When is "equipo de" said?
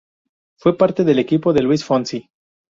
1.19-1.61